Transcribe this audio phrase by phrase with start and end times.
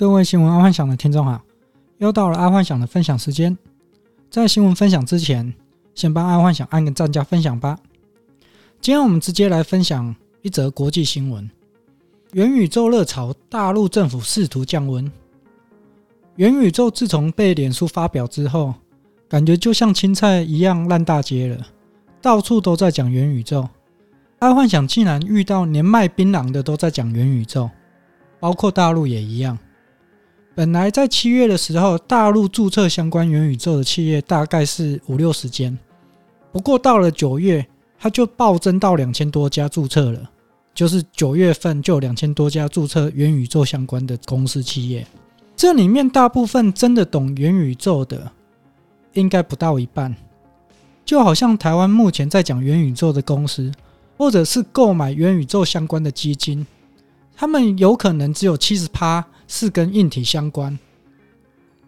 [0.00, 1.42] 各位新闻爱幻想的听众好，
[1.98, 3.54] 又到了爱幻想的分享时间。
[4.30, 5.52] 在新闻分享之前，
[5.94, 7.78] 先帮爱幻想按个赞加分享吧。
[8.80, 11.50] 今天我们直接来分享一则国际新闻：
[12.32, 15.12] 元宇宙热潮，大陆政府试图降温。
[16.36, 18.72] 元宇宙自从被脸书发表之后，
[19.28, 21.66] 感觉就像青菜一样烂大街了，
[22.22, 23.68] 到处都在讲元宇宙。
[24.38, 27.68] 爱幻想竟然遇到连卖槟榔的都在讲元宇宙，
[28.38, 29.58] 包括大陆也一样。
[30.54, 35.78] 本来在七月的时候，大陆注册相关元宇宙的企业大概是五六十间，
[36.52, 37.64] 不过到了九月，
[37.98, 40.30] 它就暴增到两千多家注册了。
[40.72, 45.06] 就是九月份就两千多家注册元宇宙相关的公司企业，
[45.56, 48.30] 这里面大部分真的懂元宇宙的，
[49.12, 50.14] 应该不到一半。
[51.04, 53.70] 就好像台湾目前在讲元宇宙的公司，
[54.16, 56.66] 或者是购买元宇宙相关的基金，
[57.40, 59.24] 他们有可能只有七十趴。
[59.52, 60.78] 是跟硬体相关，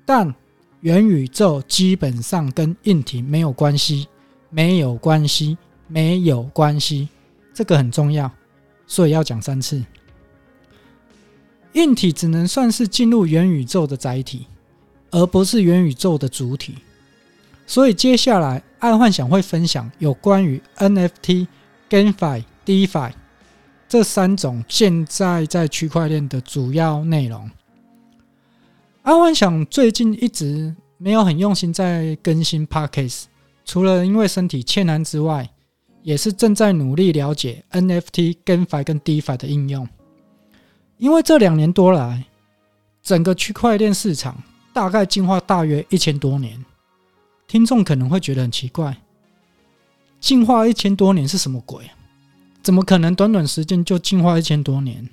[0.05, 0.35] 但
[0.81, 4.09] 元宇宙基本上跟硬体没有关系，
[4.51, 7.09] 没有关系，没有关系，
[7.55, 8.29] 这个很重要，
[8.85, 9.81] 所以要讲三次。
[11.75, 14.49] 硬体只能算是进入元宇宙的载体，
[15.13, 16.75] 而不是元宇宙的主体。
[17.65, 21.47] 所以接下来，爱幻想会分享有关于 NFT、
[21.89, 23.13] GameFi、DeFi。
[23.93, 27.51] 这三种现在在区块链的主要内容，
[29.03, 33.25] 阿幻想最近一直没有很用心在更新 Podcast，
[33.67, 35.47] 除了因为身体欠安之外，
[36.01, 39.87] 也是正在努力了解 NFT、GameFi 跟 DeFi 的应用。
[40.97, 42.25] 因为这两年多来，
[43.03, 46.65] 整个区块链市场大概进化大约一千多年，
[47.47, 48.97] 听众可能会觉得很奇怪，
[50.19, 51.91] 进化一千多年是什么鬼？
[52.63, 55.09] 怎么可能短短时间就进化一千多年？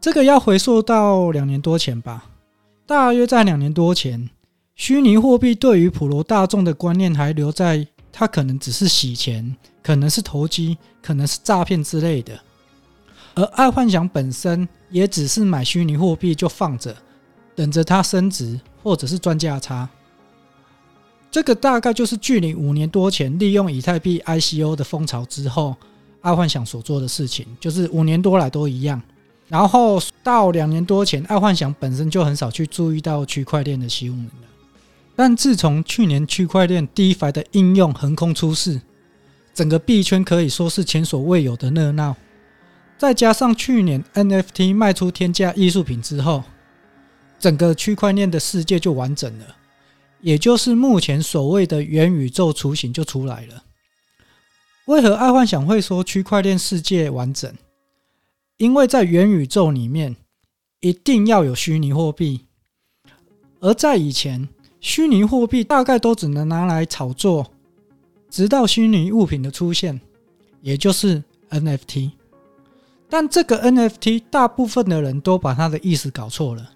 [0.00, 2.26] 这个要回溯到两年多前吧。
[2.84, 4.28] 大约在两年多前，
[4.74, 12.38] 虚拟货币对于普罗大众的观念还留在它可能只是洗钱，可能是投机，可能是诈骗之类的。
[13.34, 16.96] 而爱幻想本身也只是买虚拟货币就放着，
[17.54, 19.88] 等着它升值或者是赚价差。
[21.30, 25.76] 这个大概就是距离五年多前利用以太币 ICO 的风潮之后。
[26.20, 29.00] 爱幻想所做的事情，就是五年多来都一样。
[29.48, 34.48] 然后到两年多前，爱幻想本身就很少去注意到区块链的新闻了。
[35.14, 38.80] 但自从去年区块链 DeFi 的应用横空出世，
[39.54, 42.16] 整个币圈可以说是前所未有的热闹。
[42.98, 46.42] 再加上去年 NFT 卖出天价艺术品之后，
[47.38, 49.44] 整个区块链的世界就完整了，
[50.20, 53.62] 也就是目前所谓的元宇宙雏形就出来了。
[54.86, 57.52] 为何爱幻想会说区块链世界完整？
[58.56, 60.14] 因为在元宇宙里面，
[60.78, 62.46] 一定要有虚拟货币，
[63.58, 64.48] 而在以前，
[64.80, 67.50] 虚拟货币大概都只能拿来炒作，
[68.30, 70.00] 直到虚拟物品的出现，
[70.60, 72.12] 也就是 NFT。
[73.08, 76.70] 但这个 NFT，大部分的人都把它的意思搞错了，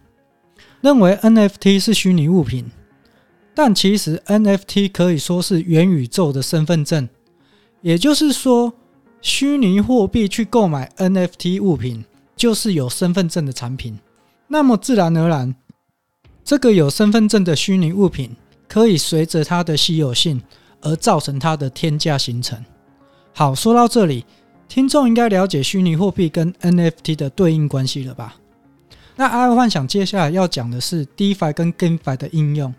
[0.80, 2.72] 认为 NFT 是虚拟物品，
[3.54, 7.08] 但其实 NFT 可以说是元宇宙的身份证。
[7.82, 8.72] 也就是说，
[9.22, 12.04] 虚拟货币去购买 NFT 物品，
[12.36, 13.98] 就是有身份证的产品。
[14.46, 15.54] 那么自然而然，
[16.44, 18.34] 这个有身份证的虚拟物品，
[18.68, 20.42] 可以随着它的稀有性
[20.80, 22.62] 而造成它的天价形成。
[23.32, 24.24] 好，说到这里，
[24.68, 28.36] 听众应该了解虚拟货币跟 NFT 的对应关系了吧？
[29.16, 32.74] 那爱幻想接下来要讲的是 DeFi 跟 GameFi 的应用。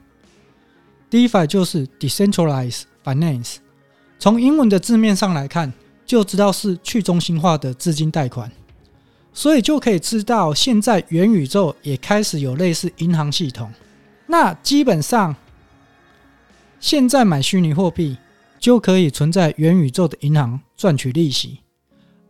[1.10, 3.58] DeFi 就是 Decentralized Finance。
[4.22, 5.74] 从英文的字面上来看，
[6.06, 8.52] 就知道是去中心化的资金贷款，
[9.34, 13.74] 所以就可以知道，现在元宇宙也开始有类似银行系统。
[14.28, 15.36] 那基本上，
[16.80, 18.16] 现在买虚拟货币
[18.60, 21.58] 就可以存在元宇宙的银行赚取利息，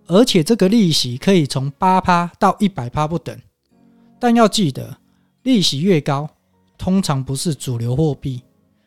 [0.08, 3.38] 而且这个利息可以从八趴到一百趴不等。
[4.18, 4.96] 但要记得，
[5.44, 6.30] 利息越高，
[6.78, 8.44] 通常不是主流货币。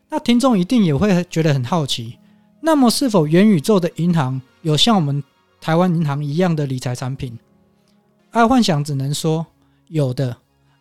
[0.09, 2.17] 那听众一定也会觉得很好奇。
[2.67, 5.23] 那么，是否元宇宙的银行有像我们
[5.61, 7.39] 台湾银行一样的理财产品？
[8.31, 9.45] 爱幻想只能说
[9.89, 10.35] 有的，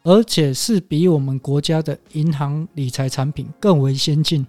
[0.03, 4.47] 而且是比我们国家的银行理财产品更为先进。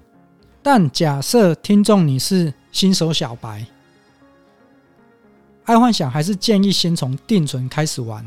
[0.62, 3.66] 但假设听众你是新手小白，
[5.64, 8.24] 爱幻想还是建议先从定存开始玩。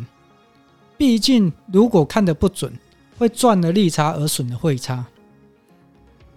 [0.98, 2.78] 毕竟，如果看得不准，
[3.18, 5.06] 会赚了利差而损了汇差。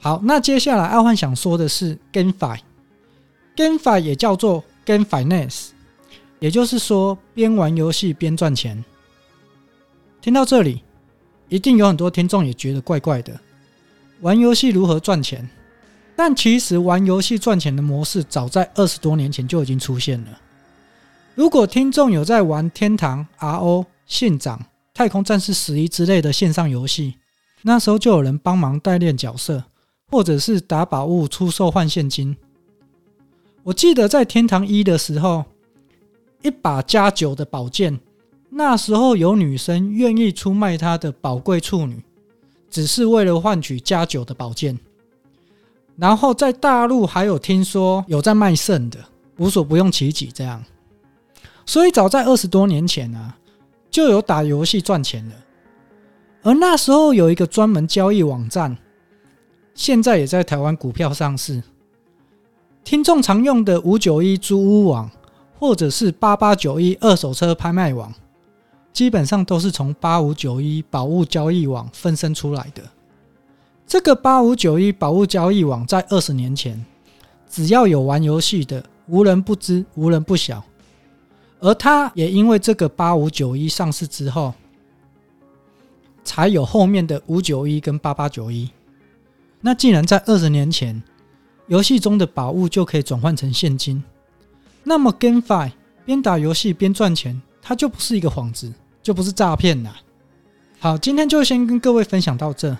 [0.03, 5.69] 好，那接下来爱幻想说的是 GameFi，GameFi 也叫做 Game Finance，
[6.39, 8.83] 也就是说边玩游戏边赚钱。
[10.23, 10.83] 听到这里，
[11.51, 13.39] 一定有很多听众也觉得怪怪的，
[14.23, 15.47] 玩游戏如何赚钱？
[16.17, 20.41] 但其实玩游戏赚钱的模式早在二十多年前就已经出现了。
[21.35, 24.65] 如果听众有在玩天堂、RO、信长、
[24.95, 27.17] 太空战士十一之类的线上游戏，
[27.63, 29.65] 那时候就有人帮忙代练角色，
[30.11, 32.37] 或者是打宝物出售换现金。
[33.63, 35.45] 我记得在天堂一的时候，
[36.43, 38.01] 一把加九的宝剑，
[38.49, 42.03] 那时候有女生愿意出卖她的宝贵处女，
[42.71, 44.79] 只是为了换取加九的宝剑。
[45.97, 48.99] 然后在大陆还有听说有在卖肾的，
[49.37, 50.65] 无所不用其极这样。
[51.67, 53.37] 所以早在二十多年前啊，
[53.91, 55.35] 就有打游戏赚钱了。
[56.43, 58.75] 而那时候有一个专门交易网站，
[59.81, 61.63] 现在也在台湾股票上市。
[62.85, 65.11] 听众常用的五九一租屋网，
[65.59, 68.13] 或者是八八九一二手车拍卖网，
[68.93, 72.83] 基本上都是从八五九一宝物交易网分身出来的。
[73.87, 76.85] 这个八五九一宝物交易网在二十年前，
[77.49, 80.63] 只要有玩游戏的，无人不知，无人不晓。
[81.59, 84.53] 而他也因为这个八五九一上市之后，
[86.23, 88.69] 才有后面的五九一跟八八九一。
[89.61, 91.03] 那既然在二十年前，
[91.67, 94.03] 游戏中的宝物就可以转换成现金，
[94.83, 95.71] 那么 GameFi
[96.05, 98.73] 边打游戏边赚钱，它就不是一个幌子，
[99.03, 99.97] 就不是诈骗啦。
[100.79, 102.77] 好，今天就先跟各位分享到这，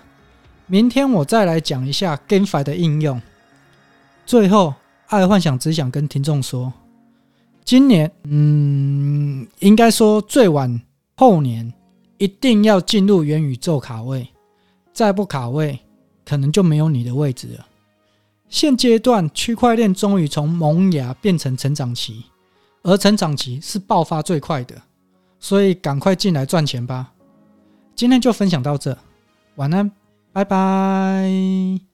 [0.65, 3.21] 明天我再来讲一下 GameFi 的应用。
[4.25, 4.73] 最后，
[5.07, 6.73] 爱幻想只想跟听众说。
[7.63, 10.81] 今年，嗯，应该说最晚
[11.15, 11.71] 后年
[12.17, 14.27] 一定要进入元宇宙卡位，
[14.91, 15.79] 再不卡位，
[16.31, 17.67] 可能就没有你的位置了。
[18.47, 22.23] 现阶段区块链终于从萌芽变成成长期，
[22.83, 24.81] 而成长期是爆发最快的，
[25.41, 27.11] 所以赶快进来赚钱吧。
[27.95, 28.97] 今天就分享到这，
[29.55, 29.91] 晚安，
[30.31, 31.90] 拜拜。